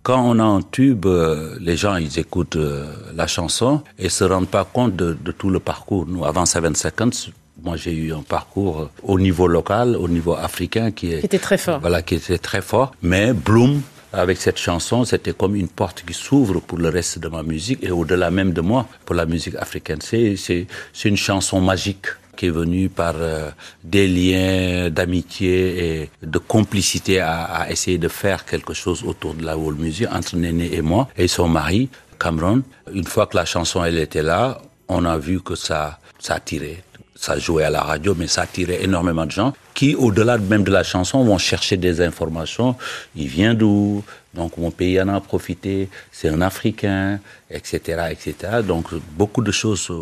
Euh 0.00 0.10
quand 0.10 0.22
on 0.22 0.38
a 0.38 0.44
un 0.44 0.62
tube, 0.62 1.06
euh, 1.06 1.56
les 1.60 1.76
gens 1.76 1.96
ils 1.96 2.18
écoutent 2.18 2.56
euh, 2.56 2.86
la 3.14 3.26
chanson 3.26 3.82
et 3.98 4.08
se 4.08 4.24
rendent 4.24 4.48
pas 4.48 4.64
compte 4.64 4.96
de, 4.96 5.16
de 5.22 5.32
tout 5.32 5.50
le 5.50 5.60
parcours. 5.60 6.06
Nous, 6.06 6.24
avant 6.24 6.46
Seven 6.46 6.74
Seconds, 6.74 7.30
moi 7.62 7.76
j'ai 7.76 7.92
eu 7.92 8.12
un 8.12 8.22
parcours 8.22 8.90
au 9.02 9.18
niveau 9.18 9.46
local, 9.46 9.96
au 9.96 10.08
niveau 10.08 10.34
africain 10.34 10.90
qui, 10.90 11.12
est, 11.12 11.20
qui 11.20 11.26
était 11.26 11.38
très 11.38 11.58
fort. 11.58 11.80
Voilà, 11.80 12.02
qui 12.02 12.14
était 12.14 12.38
très 12.38 12.62
fort. 12.62 12.92
Mais 13.02 13.32
Bloom, 13.32 13.82
avec 14.12 14.38
cette 14.38 14.58
chanson, 14.58 15.04
c'était 15.04 15.32
comme 15.32 15.54
une 15.54 15.68
porte 15.68 16.02
qui 16.06 16.14
s'ouvre 16.14 16.60
pour 16.60 16.78
le 16.78 16.88
reste 16.88 17.18
de 17.18 17.28
ma 17.28 17.42
musique 17.42 17.82
et 17.82 17.90
au-delà 17.90 18.30
même 18.30 18.52
de 18.52 18.60
moi, 18.60 18.86
pour 19.04 19.14
la 19.14 19.26
musique 19.26 19.54
africaine. 19.56 20.00
C'est 20.02 20.66
une 21.04 21.16
chanson 21.16 21.60
magique 21.60 22.06
est 22.46 22.50
venu 22.50 22.88
par 22.88 23.14
euh, 23.16 23.50
des 23.84 24.06
liens 24.06 24.90
d'amitié 24.90 26.00
et 26.02 26.10
de 26.22 26.38
complicité 26.38 27.20
à, 27.20 27.66
essayer 27.70 27.98
de 27.98 28.08
faire 28.08 28.44
quelque 28.44 28.74
chose 28.74 29.02
autour 29.04 29.34
de 29.34 29.44
la 29.44 29.56
world 29.56 29.78
music 29.78 30.08
entre 30.12 30.36
Néné 30.36 30.74
et 30.74 30.82
moi 30.82 31.08
et 31.16 31.28
son 31.28 31.48
mari 31.48 31.88
Cameron. 32.18 32.62
Une 32.92 33.04
fois 33.04 33.26
que 33.26 33.36
la 33.36 33.44
chanson 33.44 33.84
elle 33.84 33.98
était 33.98 34.22
là, 34.22 34.60
on 34.88 35.04
a 35.04 35.18
vu 35.18 35.40
que 35.40 35.54
ça 35.54 35.98
ça 36.18 36.34
attirait 36.34 36.82
ça 37.20 37.38
jouait 37.38 37.64
à 37.64 37.70
la 37.70 37.82
radio, 37.82 38.14
mais 38.16 38.26
ça 38.26 38.42
attirait 38.42 38.82
énormément 38.82 39.26
de 39.26 39.30
gens 39.30 39.52
qui, 39.74 39.94
au-delà 39.94 40.38
même 40.38 40.64
de 40.64 40.70
la 40.70 40.82
chanson, 40.82 41.22
vont 41.22 41.36
chercher 41.36 41.76
des 41.76 42.00
informations. 42.00 42.76
Il 43.14 43.28
vient 43.28 43.52
d'où? 43.52 44.02
Donc 44.32 44.56
mon 44.56 44.70
pays 44.70 44.98
en 45.02 45.08
a 45.08 45.20
profité. 45.20 45.90
C'est 46.12 46.30
un 46.30 46.40
Africain, 46.40 47.20
etc., 47.50 48.04
etc. 48.10 48.62
Donc 48.66 48.86
beaucoup 49.12 49.42
de 49.42 49.52
choses 49.52 49.92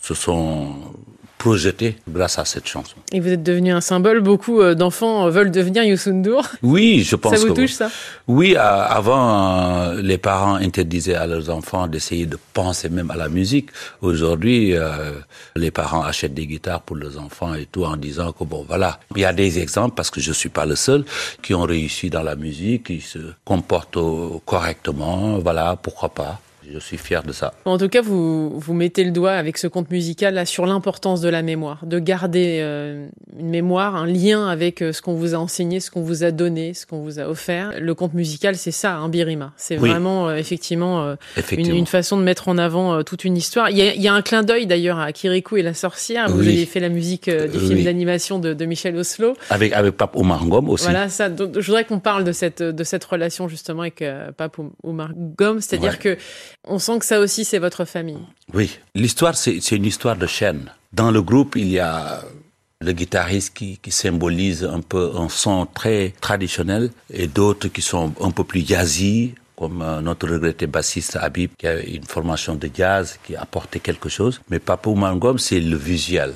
se 0.00 0.14
sont 0.14 0.76
projeté 1.42 1.96
grâce 2.08 2.38
à 2.38 2.44
cette 2.44 2.68
chanson. 2.68 2.94
Et 3.10 3.18
vous 3.18 3.30
êtes 3.30 3.42
devenu 3.42 3.72
un 3.72 3.80
symbole. 3.80 4.20
Beaucoup 4.20 4.60
euh, 4.60 4.76
d'enfants 4.76 5.28
veulent 5.28 5.50
devenir 5.50 5.82
Youssoundour. 5.82 6.46
Oui, 6.62 7.02
je 7.02 7.16
pense. 7.16 7.34
Ça 7.34 7.40
vous 7.40 7.52
que 7.52 7.62
touche 7.62 7.72
ça? 7.72 7.90
Oui, 8.28 8.54
avant, 8.54 9.90
les 9.94 10.18
parents 10.18 10.54
interdisaient 10.54 11.16
à 11.16 11.26
leurs 11.26 11.50
enfants 11.50 11.88
d'essayer 11.88 12.26
de 12.26 12.38
penser 12.54 12.88
même 12.90 13.10
à 13.10 13.16
la 13.16 13.28
musique. 13.28 13.70
Aujourd'hui, 14.02 14.72
euh, 14.72 15.14
les 15.56 15.72
parents 15.72 16.04
achètent 16.04 16.34
des 16.34 16.46
guitares 16.46 16.82
pour 16.82 16.94
leurs 16.94 17.18
enfants 17.18 17.54
et 17.54 17.66
tout 17.66 17.84
en 17.84 17.96
disant 17.96 18.30
que 18.30 18.44
bon, 18.44 18.64
voilà. 18.68 19.00
Il 19.16 19.22
y 19.22 19.24
a 19.24 19.32
des 19.32 19.58
exemples 19.58 19.96
parce 19.96 20.10
que 20.10 20.20
je 20.20 20.32
suis 20.32 20.48
pas 20.48 20.64
le 20.64 20.76
seul 20.76 21.04
qui 21.42 21.54
ont 21.54 21.62
réussi 21.62 22.08
dans 22.08 22.22
la 22.22 22.36
musique, 22.36 22.84
qui 22.86 23.00
se 23.00 23.18
comportent 23.44 23.98
correctement. 24.46 25.40
Voilà, 25.40 25.76
pourquoi 25.82 26.10
pas. 26.10 26.38
Je 26.70 26.78
suis 26.78 26.96
fier 26.96 27.22
de 27.22 27.32
ça. 27.32 27.54
En 27.64 27.76
tout 27.76 27.88
cas, 27.88 28.00
vous, 28.02 28.58
vous 28.58 28.72
mettez 28.74 29.04
le 29.04 29.10
doigt 29.10 29.32
avec 29.32 29.58
ce 29.58 29.66
conte 29.66 29.90
musical 29.90 30.34
là 30.34 30.46
sur 30.46 30.64
l'importance 30.66 31.20
de 31.20 31.28
la 31.28 31.42
mémoire, 31.42 31.84
de 31.84 31.98
garder 31.98 32.58
euh, 32.62 33.08
une 33.38 33.48
mémoire, 33.50 33.96
un 33.96 34.06
lien 34.06 34.46
avec 34.48 34.80
euh, 34.82 34.92
ce 34.92 35.02
qu'on 35.02 35.14
vous 35.14 35.34
a 35.34 35.38
enseigné, 35.38 35.80
ce 35.80 35.90
qu'on 35.90 36.02
vous 36.02 36.24
a 36.24 36.30
donné, 36.30 36.72
ce 36.74 36.86
qu'on 36.86 37.00
vous 37.02 37.18
a 37.18 37.24
offert. 37.28 37.72
Le 37.80 37.94
conte 37.94 38.14
musical, 38.14 38.56
c'est 38.56 38.70
ça, 38.70 38.94
un 38.94 39.04
hein, 39.04 39.08
birima. 39.08 39.52
C'est 39.56 39.78
oui. 39.78 39.90
vraiment 39.90 40.28
euh, 40.28 40.36
effectivement, 40.36 41.02
euh, 41.04 41.16
effectivement. 41.36 41.72
Une, 41.74 41.80
une, 41.80 41.86
façon 41.86 42.16
de 42.16 42.22
mettre 42.22 42.48
en 42.48 42.58
avant 42.58 42.94
euh, 42.94 43.02
toute 43.02 43.24
une 43.24 43.36
histoire. 43.36 43.70
Il 43.70 43.76
y 43.78 43.82
a, 43.82 43.94
il 43.94 44.00
y 44.02 44.08
a 44.08 44.14
un 44.14 44.22
clin 44.22 44.42
d'œil 44.42 44.66
d'ailleurs 44.66 44.98
à 45.00 45.12
Kirikou 45.12 45.56
et 45.56 45.62
la 45.62 45.74
sorcière. 45.74 46.28
Vous 46.30 46.38
Oui. 46.40 46.48
avez 46.48 46.66
fait 46.66 46.80
la 46.80 46.88
musique 46.88 47.28
du 47.28 47.58
film 47.58 47.78
Oui. 47.78 47.84
d'animation 47.84 48.38
de, 48.38 48.54
de 48.54 48.64
Michel 48.64 48.96
Oslo. 48.96 49.34
Avec, 49.50 49.72
avec 49.72 49.96
Pape 49.96 50.16
Omar 50.16 50.44
Ngom 50.46 50.68
aussi. 50.68 50.84
Voilà, 50.84 51.08
ça. 51.08 51.28
Donc, 51.28 51.58
je 51.58 51.66
voudrais 51.66 51.84
qu'on 51.84 51.98
parle 51.98 52.24
de 52.24 52.32
cette 52.32 52.62
de 52.62 52.84
cette 52.84 53.04
relation 53.04 53.48
justement 53.48 53.80
avec 53.82 54.04
Pape 54.36 54.58
Omar 54.82 55.10
Gom, 55.16 55.60
c'est-à-dire 55.60 55.92
Ouais. 55.92 56.16
que 56.16 56.18
on 56.66 56.78
sent 56.78 56.98
que 56.98 57.06
ça 57.06 57.20
aussi 57.20 57.44
c'est 57.44 57.58
votre 57.58 57.84
famille. 57.84 58.24
Oui, 58.54 58.78
l'histoire, 58.94 59.36
c'est 59.36 59.72
une 59.72 59.84
histoire 59.84 60.16
de 60.16 60.26
chaîne. 60.26 60.70
Dans 60.92 61.10
le 61.10 61.22
groupe, 61.22 61.56
il 61.56 61.68
y 61.68 61.78
a 61.78 62.22
le 62.80 62.92
guitariste 62.92 63.54
qui, 63.54 63.78
symbolise 63.90 64.64
un 64.64 64.80
peu 64.80 65.12
un 65.16 65.28
son 65.28 65.66
très 65.66 66.12
traditionnel 66.20 66.90
et 67.10 67.26
d'autres 67.26 67.68
qui 67.68 67.82
sont 67.82 68.12
un 68.20 68.30
peu 68.30 68.44
plus 68.44 68.66
jazzy, 68.66 69.34
comme 69.56 69.84
notre 70.02 70.28
regretté 70.28 70.66
bassiste 70.66 71.16
Habib, 71.16 71.50
qui 71.56 71.66
a 71.66 71.80
une 71.80 72.04
formation 72.04 72.56
de 72.56 72.68
jazz, 72.74 73.18
qui 73.24 73.36
a 73.36 73.42
apporté 73.42 73.78
quelque 73.78 74.08
chose. 74.08 74.40
Mais 74.50 74.58
Papou 74.58 74.94
Mangom, 74.94 75.38
c'est 75.38 75.60
le 75.60 75.76
visuel. 75.76 76.34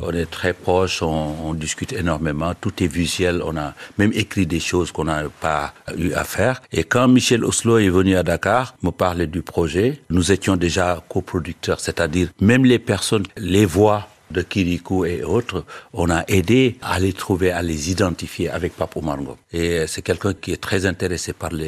On 0.00 0.10
est 0.12 0.30
très 0.30 0.52
proches, 0.52 1.02
on, 1.02 1.54
discute 1.54 1.92
énormément, 1.92 2.52
tout 2.54 2.82
est 2.82 2.86
visuel, 2.86 3.42
on 3.44 3.56
a 3.56 3.74
même 3.98 4.12
écrit 4.14 4.46
des 4.46 4.60
choses 4.60 4.92
qu'on 4.92 5.04
n'a 5.04 5.24
pas 5.40 5.72
eu 5.96 6.12
à 6.12 6.24
faire. 6.24 6.62
Et 6.72 6.84
quand 6.84 7.08
Michel 7.08 7.44
Oslo 7.44 7.78
est 7.78 7.88
venu 7.88 8.16
à 8.16 8.22
Dakar 8.22 8.74
me 8.82 8.90
parler 8.90 9.26
du 9.26 9.42
projet, 9.42 10.00
nous 10.10 10.32
étions 10.32 10.56
déjà 10.56 11.02
coproducteurs, 11.08 11.80
c'est-à-dire 11.80 12.28
même 12.40 12.64
les 12.64 12.78
personnes, 12.78 13.24
les 13.36 13.66
voix 13.66 14.08
de 14.30 14.42
Kirikou 14.42 15.04
et 15.04 15.22
autres, 15.22 15.64
on 15.92 16.10
a 16.10 16.24
aidé 16.28 16.76
à 16.82 16.98
les 16.98 17.12
trouver, 17.12 17.50
à 17.50 17.62
les 17.62 17.90
identifier 17.90 18.48
avec 18.50 18.76
Papo 18.76 19.00
Margot. 19.00 19.36
Et 19.52 19.86
c'est 19.86 20.02
quelqu'un 20.02 20.34
qui 20.34 20.52
est 20.52 20.60
très 20.60 20.86
intéressé 20.86 21.32
par 21.32 21.50
le, 21.52 21.66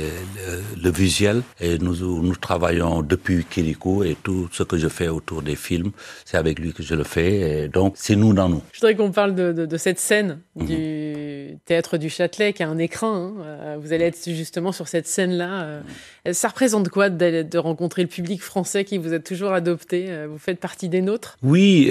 le, 0.82 0.90
visuel 0.90 1.42
et 1.60 1.78
nous, 1.78 1.96
nous 2.22 2.36
travaillons 2.36 3.02
depuis 3.02 3.44
Kirikou 3.44 4.04
et 4.04 4.16
tout 4.22 4.48
ce 4.52 4.62
que 4.62 4.76
je 4.78 4.88
fais 4.88 5.08
autour 5.08 5.42
des 5.42 5.56
films, 5.56 5.90
c'est 6.24 6.36
avec 6.36 6.58
lui 6.58 6.72
que 6.72 6.82
je 6.82 6.94
le 6.94 7.04
fais. 7.04 7.64
Et 7.64 7.68
donc, 7.68 7.94
c'est 7.96 8.16
nous 8.16 8.32
dans 8.32 8.48
nous. 8.48 8.62
Je 8.72 8.80
voudrais 8.80 8.96
qu'on 8.96 9.12
parle 9.12 9.34
de, 9.34 9.52
de, 9.52 9.66
de, 9.66 9.76
cette 9.76 10.00
scène 10.00 10.40
mhm. 10.56 10.66
du 10.66 10.74
théâtre 11.64 11.98
du 11.98 12.10
Châtelet 12.10 12.52
qui 12.52 12.62
a 12.62 12.68
un 12.68 12.78
écran. 12.78 13.14
Hein. 13.14 13.34
Euh, 13.40 13.76
vous 13.80 13.92
allez 13.92 14.04
être 14.04 14.18
justement 14.26 14.72
sur 14.72 14.88
cette 14.88 15.06
scène-là. 15.06 15.62
Euh, 15.62 15.80
ça 16.32 16.48
représente 16.48 16.88
quoi 16.88 17.10
de, 17.10 17.58
rencontrer 17.58 18.02
le 18.02 18.08
public 18.08 18.42
français 18.42 18.84
qui 18.84 18.98
vous 18.98 19.12
a 19.12 19.18
toujours 19.18 19.52
adopté 19.52 20.06
euh, 20.08 20.26
Vous 20.30 20.38
faites 20.38 20.60
partie 20.60 20.88
des 20.88 21.00
nôtres? 21.00 21.36
Oui, 21.42 21.90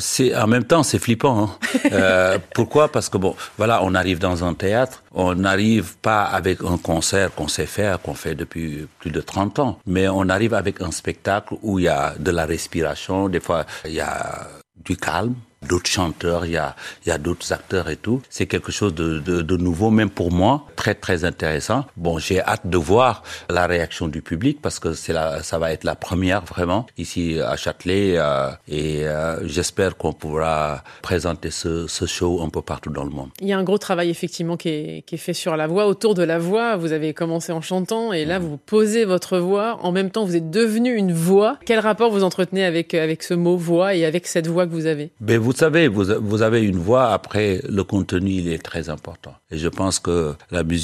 c'est 0.00 0.34
en 0.34 0.46
même 0.46 0.64
temps 0.64 0.82
c'est 0.82 0.98
flippant. 0.98 1.44
Hein. 1.44 1.58
euh, 1.92 2.38
pourquoi? 2.54 2.88
Parce 2.88 3.08
que 3.08 3.18
bon, 3.18 3.34
voilà, 3.58 3.82
on 3.82 3.94
arrive 3.94 4.18
dans 4.18 4.44
un 4.44 4.54
théâtre, 4.54 5.02
on 5.12 5.34
n'arrive 5.34 5.96
pas 5.98 6.22
avec 6.22 6.62
un 6.62 6.78
concert 6.78 7.34
qu'on 7.34 7.48
sait 7.48 7.66
faire, 7.66 8.00
qu'on 8.00 8.14
fait 8.14 8.34
depuis 8.34 8.86
plus 8.98 9.10
de 9.10 9.20
30 9.20 9.58
ans, 9.58 9.78
mais 9.86 10.08
on 10.08 10.28
arrive 10.28 10.54
avec 10.54 10.80
un 10.80 10.90
spectacle 10.90 11.54
où 11.62 11.78
il 11.78 11.84
y 11.84 11.88
a 11.88 12.14
de 12.18 12.30
la 12.30 12.46
respiration, 12.46 13.28
des 13.28 13.40
fois 13.40 13.66
il 13.84 13.94
y 13.94 14.00
a 14.00 14.48
du 14.84 14.96
calme, 14.96 15.34
d'autres 15.66 15.90
chanteurs, 15.90 16.46
il 16.46 16.52
y 16.52 16.56
a, 16.56 16.74
il 17.04 17.08
y 17.08 17.12
a 17.12 17.18
d'autres 17.18 17.52
acteurs 17.52 17.88
et 17.88 17.96
tout. 17.96 18.22
C'est 18.30 18.46
quelque 18.46 18.72
chose 18.72 18.94
de, 18.94 19.18
de, 19.18 19.42
de, 19.42 19.56
nouveau, 19.56 19.90
même 19.90 20.10
pour 20.10 20.32
moi, 20.32 20.66
très 20.86 20.94
très 20.94 21.24
intéressant. 21.24 21.84
Bon, 21.96 22.20
j'ai 22.20 22.40
hâte 22.40 22.68
de 22.68 22.76
voir 22.76 23.24
la 23.50 23.66
réaction 23.66 24.06
du 24.06 24.22
public 24.22 24.60
parce 24.62 24.78
que 24.78 24.92
c'est 24.92 25.12
la, 25.12 25.42
ça 25.42 25.58
va 25.58 25.72
être 25.72 25.82
la 25.82 25.96
première 25.96 26.44
vraiment 26.44 26.86
ici 26.96 27.40
à 27.40 27.56
Châtelet 27.56 28.14
euh, 28.16 28.50
et 28.68 29.04
euh, 29.04 29.44
j'espère 29.48 29.96
qu'on 29.96 30.12
pourra 30.12 30.84
présenter 31.02 31.50
ce, 31.50 31.88
ce, 31.88 32.06
show 32.06 32.40
un 32.40 32.50
peu 32.50 32.62
partout 32.62 32.90
dans 32.90 33.02
le 33.02 33.10
monde. 33.10 33.30
Il 33.40 33.48
y 33.48 33.52
a 33.52 33.58
un 33.58 33.64
gros 33.64 33.78
travail 33.78 34.10
effectivement 34.10 34.56
qui 34.56 34.68
est, 34.68 35.04
qui 35.06 35.16
est 35.16 35.18
fait 35.18 35.34
sur 35.34 35.56
la 35.56 35.66
voix, 35.66 35.88
autour 35.88 36.14
de 36.14 36.22
la 36.22 36.38
voix. 36.38 36.76
Vous 36.76 36.92
avez 36.92 37.14
commencé 37.14 37.50
en 37.50 37.60
chantant 37.60 38.12
et 38.12 38.24
là 38.24 38.38
vous 38.38 38.56
posez 38.56 39.04
votre 39.04 39.38
voix. 39.38 39.80
En 39.82 39.90
même 39.90 40.12
temps, 40.12 40.24
vous 40.24 40.36
êtes 40.36 40.50
devenu 40.50 40.94
une 40.94 41.12
voix. 41.12 41.58
Quel 41.66 41.80
rapport 41.80 42.12
vous 42.12 42.22
entretenez 42.22 42.64
avec 42.64 42.94
avec 42.94 43.24
ce 43.24 43.34
mot 43.34 43.56
voix 43.56 43.96
et 43.96 44.04
avec 44.04 44.28
cette 44.28 44.46
voix 44.46 44.66
que 44.66 44.72
vous 44.72 44.86
avez? 44.86 45.10
Ben, 45.20 45.38
vous 45.38 45.52
savez, 45.52 45.88
vous, 45.88 46.04
vous 46.20 46.42
avez 46.42 46.62
une 46.62 46.78
voix, 46.78 47.12
après, 47.12 47.60
le 47.68 47.82
contenu, 47.82 48.30
il 48.30 48.52
est 48.52 48.62
très 48.62 48.88
important. 48.88 49.34
Et 49.50 49.58
je 49.58 49.68
pense 49.68 49.98
que 49.98 50.34
la 50.52 50.62
musique, 50.62 50.75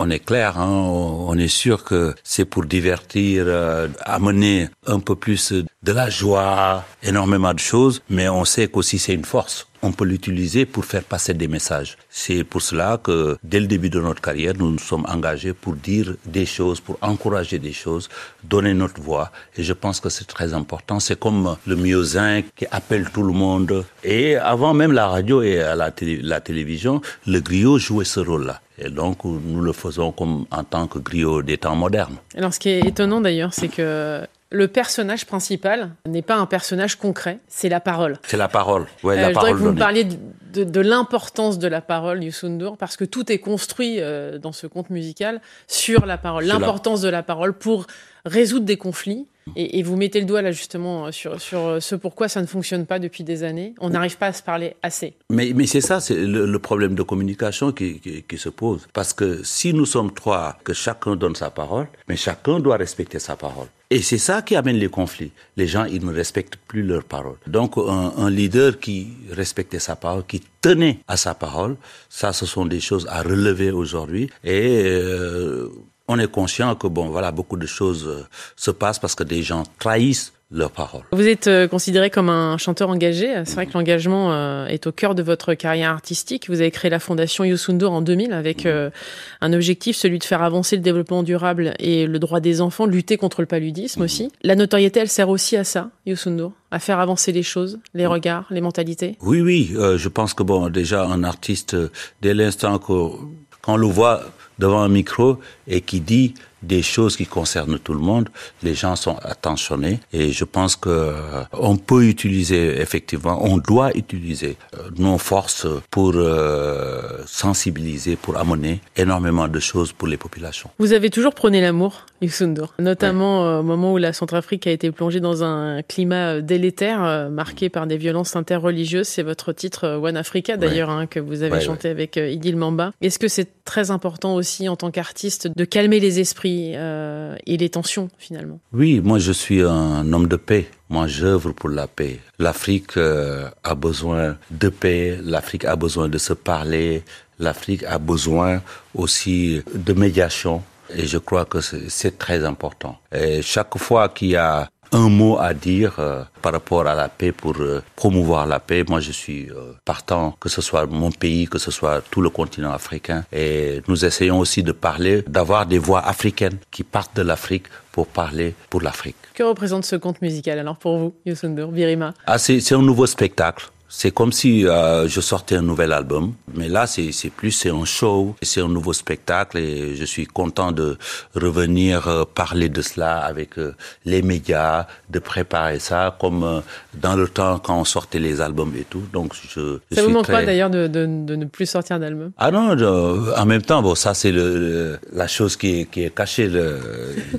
on 0.00 0.10
est 0.10 0.20
clair, 0.20 0.58
hein, 0.58 0.68
on 0.68 1.36
est 1.36 1.48
sûr 1.48 1.82
que 1.82 2.14
c'est 2.22 2.44
pour 2.44 2.64
divertir, 2.64 3.42
euh, 3.48 3.88
amener 4.04 4.68
un 4.86 5.00
peu 5.00 5.16
plus 5.16 5.52
de 5.52 5.92
la 5.92 6.08
joie, 6.08 6.84
énormément 7.02 7.52
de 7.52 7.58
choses, 7.58 8.00
mais 8.08 8.28
on 8.28 8.44
sait 8.44 8.68
qu'aussi 8.68 9.00
c'est 9.00 9.14
une 9.14 9.24
force. 9.24 9.66
On 9.82 9.90
peut 9.90 10.04
l'utiliser 10.04 10.66
pour 10.66 10.84
faire 10.84 11.02
passer 11.02 11.34
des 11.34 11.48
messages. 11.48 11.96
C'est 12.10 12.44
pour 12.44 12.62
cela 12.62 13.00
que 13.02 13.36
dès 13.42 13.58
le 13.58 13.66
début 13.66 13.90
de 13.90 14.00
notre 14.00 14.20
carrière, 14.20 14.54
nous 14.56 14.70
nous 14.70 14.78
sommes 14.78 15.04
engagés 15.08 15.52
pour 15.52 15.74
dire 15.74 16.14
des 16.24 16.46
choses, 16.46 16.78
pour 16.78 16.96
encourager 17.00 17.58
des 17.58 17.72
choses, 17.72 18.08
donner 18.44 18.74
notre 18.74 19.00
voix. 19.00 19.32
Et 19.56 19.64
je 19.64 19.72
pense 19.72 19.98
que 19.98 20.10
c'est 20.10 20.26
très 20.26 20.54
important. 20.54 21.00
C'est 21.00 21.18
comme 21.18 21.56
le 21.66 21.74
myosin 21.74 22.42
qui 22.54 22.66
appelle 22.70 23.10
tout 23.12 23.24
le 23.24 23.32
monde. 23.32 23.84
Et 24.04 24.36
avant 24.36 24.74
même 24.74 24.92
la 24.92 25.08
radio 25.08 25.42
et 25.42 25.56
la, 25.56 25.92
la 26.22 26.40
télévision, 26.40 27.00
le 27.26 27.40
griot 27.40 27.78
jouait 27.78 28.04
ce 28.04 28.20
rôle-là. 28.20 28.60
Et 28.78 28.90
donc, 28.90 29.24
nous 29.24 29.60
le 29.60 29.72
faisons 29.72 30.12
comme 30.12 30.46
en 30.50 30.64
tant 30.64 30.86
que 30.86 30.98
griot 30.98 31.42
des 31.42 31.58
temps 31.58 31.74
modernes. 31.74 32.16
Alors, 32.36 32.54
ce 32.54 32.60
qui 32.60 32.68
est 32.68 32.86
étonnant 32.86 33.20
d'ailleurs, 33.20 33.52
c'est 33.52 33.68
que 33.68 34.24
le 34.50 34.68
personnage 34.68 35.26
principal 35.26 35.90
n'est 36.06 36.22
pas 36.22 36.36
un 36.36 36.46
personnage 36.46 36.96
concret, 36.96 37.38
c'est 37.48 37.68
la 37.68 37.80
parole. 37.80 38.18
C'est 38.26 38.38
la 38.38 38.48
parole, 38.48 38.86
ouais, 39.02 39.16
la 39.16 39.26
euh, 39.26 39.28
je 39.28 39.34
parole. 39.34 39.50
que 39.50 39.56
vous 39.56 39.72
me 39.72 39.78
parliez 39.78 40.04
de, 40.04 40.80
l'importance 40.80 41.58
de 41.58 41.68
la 41.68 41.82
parole, 41.82 42.24
Yusundur, 42.24 42.78
parce 42.78 42.96
que 42.96 43.04
tout 43.04 43.30
est 43.30 43.38
construit 43.38 44.00
euh, 44.00 44.38
dans 44.38 44.52
ce 44.52 44.66
conte 44.66 44.88
musical 44.88 45.42
sur 45.66 46.06
la 46.06 46.16
parole, 46.16 46.44
l'importance 46.44 47.02
de 47.02 47.10
la 47.10 47.22
parole 47.22 47.52
pour 47.52 47.86
résoudre 48.24 48.64
des 48.64 48.76
conflits. 48.76 49.26
Et, 49.56 49.82
vous 49.82 49.96
mettez 49.96 50.20
le 50.20 50.26
doigt 50.26 50.42
là 50.42 50.52
justement 50.52 51.10
sur, 51.10 51.40
sur 51.40 51.82
ce 51.82 51.94
pourquoi 51.94 52.28
ça 52.28 52.42
ne 52.42 52.46
fonctionne 52.46 52.84
pas 52.84 52.98
depuis 52.98 53.24
des 53.24 53.44
années. 53.44 53.74
On 53.80 53.88
n'arrive 53.88 54.18
pas 54.18 54.26
à 54.26 54.32
se 54.34 54.42
parler 54.42 54.76
assez. 54.82 55.14
Mais, 55.30 55.52
mais 55.54 55.66
c'est 55.66 55.80
ça, 55.80 56.00
c'est 56.00 56.16
le, 56.16 56.58
problème 56.58 56.94
de 56.94 57.02
communication 57.02 57.72
qui, 57.72 57.98
qui, 57.98 58.22
qui, 58.24 58.36
se 58.36 58.50
pose. 58.50 58.86
Parce 58.92 59.14
que 59.14 59.42
si 59.44 59.72
nous 59.72 59.86
sommes 59.86 60.12
trois, 60.12 60.58
que 60.64 60.74
chacun 60.74 61.16
donne 61.16 61.34
sa 61.34 61.48
parole, 61.48 61.88
mais 62.08 62.16
chacun 62.16 62.60
doit 62.60 62.76
respecter 62.76 63.18
sa 63.18 63.36
parole. 63.36 63.68
Et 63.90 64.02
c'est 64.02 64.18
ça 64.18 64.42
qui 64.42 64.54
amène 64.54 64.76
les 64.76 64.88
conflits. 64.88 65.32
Les 65.56 65.66
gens, 65.66 65.84
ils 65.84 66.04
ne 66.04 66.12
respectent 66.12 66.56
plus 66.56 66.82
leur 66.82 67.04
parole. 67.04 67.36
Donc, 67.46 67.78
un, 67.78 68.12
un, 68.18 68.28
leader 68.28 68.78
qui 68.78 69.08
respectait 69.30 69.78
sa 69.78 69.96
parole, 69.96 70.26
qui 70.26 70.42
tenait 70.60 71.00
à 71.08 71.16
sa 71.16 71.34
parole, 71.34 71.76
ça, 72.10 72.34
ce 72.34 72.44
sont 72.44 72.66
des 72.66 72.80
choses 72.80 73.06
à 73.08 73.22
relever 73.22 73.70
aujourd'hui. 73.70 74.28
Et 74.44 74.82
euh, 74.84 75.70
on 76.06 76.18
est 76.18 76.30
conscient 76.30 76.74
que 76.74 76.86
bon, 76.86 77.08
voilà, 77.08 77.32
beaucoup 77.32 77.56
de 77.56 77.66
choses 77.66 78.06
euh, 78.06 78.26
se 78.56 78.70
passent 78.70 78.98
parce 78.98 79.14
que 79.14 79.24
des 79.24 79.42
gens 79.42 79.62
trahissent 79.78 80.32
leurs 80.50 80.70
paroles. 80.70 81.02
Vous 81.12 81.26
êtes 81.28 81.46
euh, 81.46 81.68
considéré 81.68 82.08
comme 82.10 82.28
un 82.30 82.56
chanteur 82.56 82.88
engagé. 82.88 83.42
C'est 83.44 83.54
vrai 83.54 83.66
que 83.66 83.74
l'engagement 83.74 84.32
euh, 84.32 84.66
est 84.66 84.86
au 84.86 84.92
cœur 84.92 85.14
de 85.14 85.22
votre 85.22 85.54
carrière 85.54 85.90
artistique. 85.90 86.48
Vous 86.48 86.60
avez 86.60 86.70
créé 86.70 86.90
la 86.90 86.98
fondation 86.98 87.44
Yosundur 87.44 87.92
en 87.92 88.00
2000 88.00 88.32
avec 88.32 88.66
un 88.66 89.52
objectif, 89.52 89.96
celui 89.96 90.18
de 90.18 90.24
faire 90.24 90.42
avancer 90.42 90.76
le 90.76 90.82
développement 90.82 91.22
durable 91.22 91.74
et 91.78 92.06
le 92.06 92.18
droit 92.18 92.40
des 92.40 92.60
enfants, 92.60 92.86
lutter 92.86 93.16
contre 93.16 93.40
le 93.40 93.46
paludisme 93.46 94.02
aussi. 94.02 94.30
La 94.42 94.54
notoriété, 94.54 95.00
elle 95.00 95.08
sert 95.08 95.28
aussi 95.28 95.56
à 95.56 95.64
ça, 95.64 95.90
Yosundur, 96.06 96.52
à 96.70 96.78
faire 96.78 96.98
avancer 96.98 97.32
les 97.32 97.42
choses, 97.42 97.78
les 97.94 98.06
regards, 98.06 98.46
les 98.50 98.60
mentalités? 98.60 99.16
Oui, 99.20 99.40
oui. 99.40 99.74
je 99.74 100.08
pense 100.08 100.34
que 100.34 100.42
bon, 100.42 100.68
déjà 100.68 101.04
un 101.04 101.24
artiste, 101.24 101.76
dès 102.22 102.34
l'instant 102.34 102.78
qu'on 102.78 103.76
le 103.76 103.86
voit 103.86 104.22
devant 104.58 104.80
un 104.80 104.88
micro 104.88 105.38
et 105.68 105.80
qui 105.80 106.00
dit 106.00 106.34
des 106.62 106.82
choses 106.82 107.16
qui 107.16 107.26
concernent 107.26 107.78
tout 107.78 107.92
le 107.92 108.00
monde, 108.00 108.28
les 108.62 108.74
gens 108.74 108.96
sont 108.96 109.16
attentionnés 109.22 110.00
et 110.12 110.32
je 110.32 110.44
pense 110.44 110.76
que 110.76 110.88
euh, 110.88 111.12
on 111.52 111.76
peut 111.76 112.04
utiliser 112.04 112.80
effectivement, 112.80 113.38
on 113.44 113.58
doit 113.58 113.96
utiliser 113.96 114.56
euh, 114.74 114.90
nos 114.96 115.18
forces 115.18 115.66
pour 115.90 116.12
euh, 116.14 117.22
sensibiliser, 117.26 118.16
pour 118.16 118.36
amener 118.36 118.80
énormément 118.96 119.48
de 119.48 119.60
choses 119.60 119.92
pour 119.92 120.08
les 120.08 120.16
populations. 120.16 120.70
Vous 120.78 120.92
avez 120.92 121.10
toujours 121.10 121.34
prôné 121.34 121.60
l'amour, 121.60 122.06
Yusundur, 122.20 122.74
notamment 122.78 123.60
au 123.60 123.62
moment 123.62 123.92
où 123.92 123.96
la 123.96 124.12
Centrafrique 124.12 124.66
a 124.66 124.72
été 124.72 124.90
plongée 124.90 125.20
dans 125.20 125.44
un 125.44 125.82
climat 125.82 126.40
délétère 126.40 127.28
marqué 127.30 127.68
par 127.68 127.86
des 127.86 127.96
violences 127.96 128.34
interreligieuses. 128.34 129.06
C'est 129.06 129.22
votre 129.22 129.52
titre 129.52 129.98
One 130.02 130.16
Africa 130.16 130.56
d'ailleurs 130.56 130.90
hein, 130.90 131.06
que 131.06 131.20
vous 131.20 131.42
avez 131.42 131.60
chanté 131.60 131.88
avec 131.88 132.16
Idil 132.16 132.56
Mamba. 132.56 132.92
Est-ce 133.00 133.20
que 133.20 133.28
c'est 133.28 133.48
très 133.64 133.92
important 133.92 134.34
aussi 134.34 134.68
en 134.68 134.74
tant 134.74 134.90
qu'artiste 134.90 135.48
de 135.58 135.64
calmer 135.64 135.98
les 135.98 136.20
esprits 136.20 136.72
euh, 136.76 137.36
et 137.44 137.56
les 137.56 137.68
tensions 137.68 138.08
finalement. 138.16 138.60
Oui, 138.72 139.00
moi 139.00 139.18
je 139.18 139.32
suis 139.32 139.60
un 139.60 140.10
homme 140.12 140.28
de 140.28 140.36
paix. 140.36 140.70
Moi 140.88 141.08
j'œuvre 141.08 141.50
pour 141.50 141.68
la 141.68 141.88
paix. 141.88 142.20
L'Afrique 142.38 142.96
euh, 142.96 143.50
a 143.64 143.74
besoin 143.74 144.38
de 144.62 144.68
paix, 144.68 145.18
l'Afrique 145.22 145.64
a 145.64 145.74
besoin 145.74 146.08
de 146.08 146.16
se 146.16 146.32
parler, 146.32 147.02
l'Afrique 147.40 147.82
a 147.82 147.98
besoin 147.98 148.62
aussi 148.94 149.60
de 149.74 149.92
médiation. 149.92 150.62
Et 150.96 151.06
je 151.06 151.18
crois 151.18 151.44
que 151.44 151.60
c'est 151.60 152.16
très 152.18 152.44
important. 152.44 152.96
Et 153.12 153.42
chaque 153.42 153.76
fois 153.76 154.08
qu'il 154.08 154.28
y 154.28 154.36
a 154.36 154.70
un 154.92 155.08
mot 155.08 155.38
à 155.38 155.54
dire 155.54 155.96
euh, 155.98 156.22
par 156.42 156.52
rapport 156.52 156.86
à 156.86 156.94
la 156.94 157.08
paix 157.08 157.32
pour 157.32 157.54
euh, 157.60 157.82
promouvoir 157.96 158.46
la 158.46 158.60
paix. 158.60 158.84
Moi, 158.88 159.00
je 159.00 159.12
suis 159.12 159.50
euh, 159.50 159.72
partant, 159.84 160.36
que 160.40 160.48
ce 160.48 160.60
soit 160.60 160.86
mon 160.86 161.10
pays, 161.10 161.46
que 161.46 161.58
ce 161.58 161.70
soit 161.70 162.02
tout 162.10 162.20
le 162.20 162.30
continent 162.30 162.72
africain. 162.72 163.24
Et 163.32 163.82
nous 163.88 164.04
essayons 164.04 164.38
aussi 164.38 164.62
de 164.62 164.72
parler, 164.72 165.22
d'avoir 165.26 165.66
des 165.66 165.78
voix 165.78 166.00
africaines 166.00 166.58
qui 166.70 166.84
partent 166.84 167.16
de 167.16 167.22
l'Afrique 167.22 167.64
pour 167.92 168.06
parler 168.06 168.54
pour 168.70 168.80
l'Afrique. 168.80 169.16
Que 169.34 169.42
représente 169.42 169.84
ce 169.84 169.96
conte 169.96 170.22
musical 170.22 170.58
alors 170.58 170.76
pour 170.76 170.98
vous, 170.98 171.14
Yosundur, 171.26 171.68
Birima? 171.68 172.14
Ah, 172.26 172.38
C'est 172.38 172.72
un 172.72 172.82
nouveau 172.82 173.06
spectacle. 173.06 173.68
C'est 173.90 174.10
comme 174.10 174.32
si 174.32 174.66
euh, 174.66 175.08
je 175.08 175.20
sortais 175.22 175.56
un 175.56 175.62
nouvel 175.62 175.92
album, 175.92 176.34
mais 176.54 176.68
là 176.68 176.86
c'est 176.86 177.10
plus 177.30 177.52
c'est 177.52 177.70
un 177.70 177.86
show, 177.86 178.36
c'est 178.42 178.60
un 178.60 178.68
nouveau 178.68 178.92
spectacle 178.92 179.56
et 179.56 179.96
je 179.96 180.04
suis 180.04 180.26
content 180.26 180.72
de 180.72 180.98
revenir 181.34 182.06
euh, 182.06 182.24
parler 182.34 182.68
de 182.68 182.82
cela 182.82 183.18
avec 183.20 183.58
euh, 183.58 183.74
les 184.04 184.20
médias, 184.20 184.86
de 185.08 185.18
préparer 185.18 185.78
ça 185.78 186.14
comme 186.20 186.44
euh, 186.44 186.60
dans 187.00 187.16
le 187.16 187.28
temps 187.28 187.58
quand 187.58 187.80
on 187.80 187.84
sortait 187.86 188.18
les 188.18 188.42
albums 188.42 188.74
et 188.78 188.84
tout. 188.84 189.04
Donc 189.12 189.32
je, 189.34 189.78
je 189.90 189.96
Ça 189.96 190.02
vous 190.02 190.10
manque 190.10 190.24
très... 190.24 190.34
pas 190.34 190.44
d'ailleurs 190.44 190.68
de, 190.68 190.86
de, 190.86 191.06
de 191.24 191.36
ne 191.36 191.46
plus 191.46 191.64
sortir 191.64 191.98
d'album? 191.98 192.30
Ah 192.36 192.50
non, 192.50 192.76
je- 192.76 193.34
en 193.40 193.46
même 193.46 193.62
temps, 193.62 193.80
bon, 193.80 193.94
ça 193.94 194.12
c'est 194.12 194.32
le, 194.32 194.58
le- 194.58 194.98
la 195.14 195.28
chose 195.28 195.56
qui 195.56 195.80
est, 195.80 195.84
qui 195.86 196.04
est 196.04 196.14
cachée 196.14 196.46
le- 196.48 196.78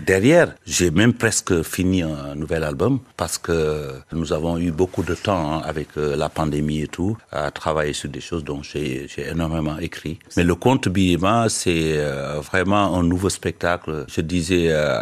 derrière. 0.05 0.55
J'ai 0.65 0.89
même 0.89 1.13
presque 1.13 1.61
fini 1.61 2.01
un 2.01 2.33
nouvel 2.35 2.63
album 2.63 2.99
parce 3.17 3.37
que 3.37 3.91
nous 4.13 4.33
avons 4.33 4.57
eu 4.57 4.71
beaucoup 4.71 5.03
de 5.03 5.13
temps 5.13 5.53
hein, 5.53 5.61
avec 5.63 5.89
euh, 5.97 6.15
la 6.15 6.29
pandémie 6.39 6.81
et 6.81 6.88
tout 6.88 7.17
à 7.31 7.51
travailler 7.51 7.93
sur 7.93 8.10
des 8.10 8.22
choses 8.22 8.43
dont 8.46 8.62
j'ai 8.63 9.10
énormément 9.34 9.77
écrit. 9.77 10.19
Mais 10.38 10.46
le 10.46 10.55
conte 10.55 10.88
Biyema, 10.88 11.50
c'est 11.50 11.98
euh, 11.98 12.39
vraiment 12.39 12.84
un 12.98 13.03
nouveau 13.03 13.29
spectacle. 13.29 14.05
Je 14.08 14.22
disais 14.22 14.67
euh, 14.69 15.01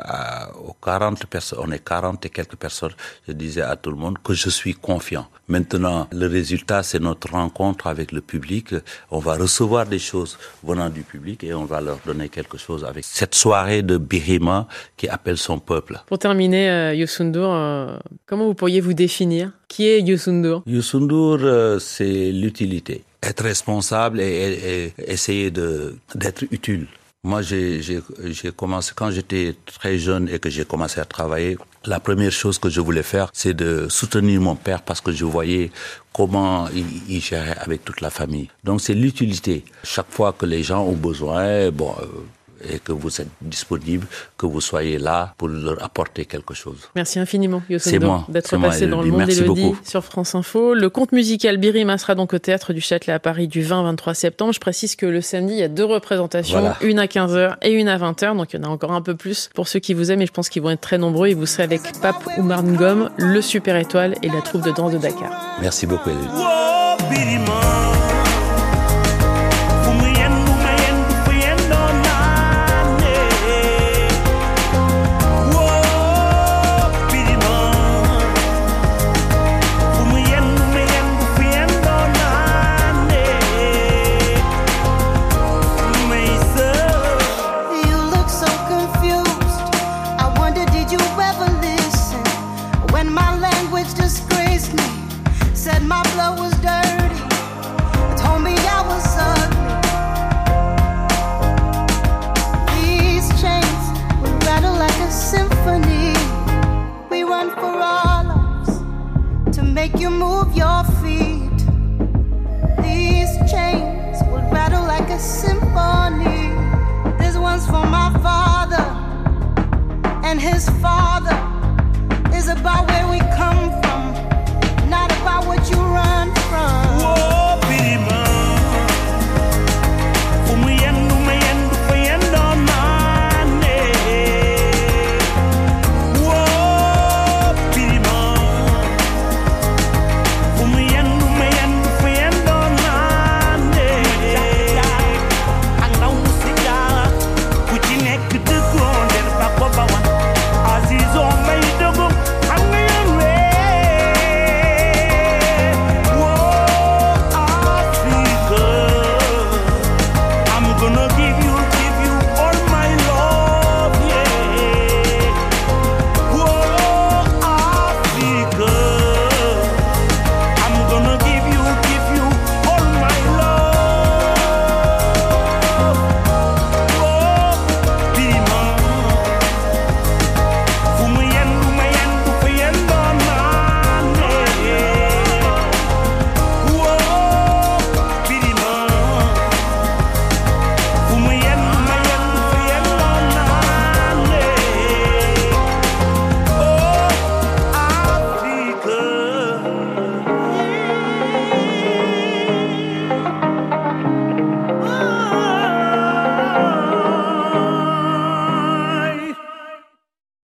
aux 0.68 0.77
40 0.84 1.26
personnes, 1.26 1.60
on 1.62 1.72
est 1.72 1.84
40 1.84 2.26
et 2.26 2.30
quelques 2.30 2.56
personnes, 2.56 2.92
je 3.28 3.34
disais 3.34 3.62
à 3.62 3.76
tout 3.76 3.90
le 3.90 3.98
monde 3.98 4.18
que 4.24 4.34
je 4.34 4.50
suis 4.50 4.74
confiant. 4.74 5.28
Maintenant, 5.48 6.08
le 6.12 6.28
résultat, 6.28 6.84
c'est 6.84 7.00
notre 7.00 7.32
rencontre 7.32 7.88
avec 7.88 8.12
le 8.12 8.22
public. 8.22 8.76
On 9.12 9.20
va 9.20 9.36
recevoir 9.36 9.86
des 9.86 10.00
choses 10.00 10.38
venant 10.64 10.90
du 10.90 11.02
public 11.04 11.44
et 11.44 11.54
on 11.54 11.66
va 11.66 11.80
leur 11.82 12.00
donner 12.06 12.30
quelque 12.30 12.58
chose 12.58 12.84
avec 12.84 13.04
cette 13.06 13.34
soirée 13.36 13.82
de 13.82 13.98
Birima 13.98 14.68
qui 14.98 15.08
appelle 15.08 15.38
son 15.38 15.60
peuple. 15.60 16.00
Pour 16.08 16.20
terminer, 16.20 16.70
euh, 16.70 17.06
euh, 17.36 17.98
comment 18.26 18.46
vous 18.46 18.54
pourriez 18.54 18.82
vous 18.82 18.94
définir? 18.94 19.52
Qui 19.68 19.88
est 19.88 20.02
Youssou 20.02 20.32
N'Dour, 20.32 21.38
euh, 21.42 21.80
c'est 21.80 22.32
l'utilité. 22.32 23.04
Être 23.24 23.44
responsable 23.44 24.20
et, 24.22 24.24
et- 24.26 24.86
et 24.86 25.12
essayer 25.12 25.50
de 25.52 25.96
d'être 26.16 26.44
utile. 26.52 26.88
Moi, 27.24 27.42
j'ai 27.42 28.02
commencé 28.56 28.94
quand 28.96 29.12
j'étais 29.12 29.56
très 29.66 29.98
jeune 29.98 30.30
et 30.30 30.40
que 30.40 30.50
j'ai 30.50 30.66
commencé 30.66 31.00
à 31.00 31.06
travailler. 31.06 31.58
La 31.86 32.00
première 32.00 32.32
chose 32.32 32.58
que 32.60 32.70
je 32.70 32.80
voulais 32.80 33.04
faire, 33.04 33.30
c'est 33.34 33.54
de 33.54 33.88
soutenir 33.90 34.40
mon 34.40 34.56
père 34.56 34.82
parce 34.82 35.02
que 35.02 35.12
je 35.12 35.26
voyais 35.26 35.72
comment 36.14 36.68
il, 36.74 36.86
il 37.10 37.22
gérait 37.22 37.58
avec 37.58 37.84
toute 37.84 38.02
la 38.02 38.10
famille. 38.10 38.50
Donc, 38.64 38.82
c'est 38.82 38.94
l'utilité. 38.94 39.66
Chaque 39.84 40.12
fois 40.12 40.32
que 40.34 40.46
les 40.46 40.64
gens 40.64 40.84
ont 40.86 40.94
besoin, 40.96 41.72
bon. 41.72 41.94
Et 42.70 42.80
que 42.80 42.92
vous 42.92 43.22
êtes 43.22 43.28
disponible, 43.42 44.06
que 44.38 44.46
vous 44.46 44.62
soyez 44.62 44.98
là 44.98 45.34
pour 45.38 45.48
leur 45.48 45.84
apporter 45.84 46.26
quelque 46.26 46.54
chose. 46.54 46.90
Merci 46.96 47.20
infiniment, 47.20 47.62
moi, 48.02 48.26
d'être 48.30 48.58
passé 48.58 48.88
dans 48.88 49.02
le 49.02 49.12
monde 49.12 49.30
beaucoup. 49.46 49.78
sur 49.84 50.04
France 50.04 50.36
Info. 50.36 50.74
Le 50.74 50.90
conte 50.90 51.12
musical 51.12 51.58
Birima 51.58 51.98
sera 51.98 52.16
donc 52.16 52.34
au 52.34 52.40
théâtre 52.40 52.74
du 52.74 52.82
Châtelet 52.82 53.14
à 53.14 53.20
Paris 53.20 53.48
du 53.48 53.64
20-23 53.64 54.14
septembre. 54.14 54.54
Je 54.54 54.60
précise 54.60 54.96
que 54.96 55.06
le 55.06 55.22
samedi, 55.22 55.54
il 55.54 55.60
y 55.60 55.64
a 55.64 55.68
deux 55.68 55.86
représentations, 55.86 56.60
Voilà. 56.60 56.78
une 56.82 57.00
à 57.00 57.06
15h 57.06 57.56
et 57.62 57.72
une 57.72 57.88
à 57.88 57.98
20h. 57.98 58.36
Donc 58.38 58.54
il 58.54 58.60
y 58.60 58.60
en 58.60 58.68
a 58.68 58.72
encore 58.72 58.92
un 58.92 59.02
peu 59.02 59.16
plus 59.16 59.50
pour 59.54 59.68
ceux 59.68 59.80
qui 59.80 59.94
vous 59.94 60.12
aiment 60.12 60.22
et 60.22 60.28
je 60.28 60.32
pense 60.34 60.50
qu'ils 60.50 60.62
vont 60.62 60.70
être 60.72 60.82
très 60.82 60.98
nombreux. 60.98 61.28
Et 61.28 61.34
vous 61.34 61.46
serez 61.46 61.64
avec 61.64 61.82
Pape 62.02 62.28
Oumar 62.38 62.64
Ngom, 62.64 63.10
le 63.18 63.42
Super 63.42 63.76
Étoile 63.78 64.16
et 64.24 64.30
la 64.30 64.42
troupe 64.42 64.64
de 64.64 64.72
danse 64.72 64.92
de 64.94 64.98
Dakar. 64.98 65.58
Merci 65.62 65.86
beaucoup, 65.86 66.10
Élodie. 66.10 66.28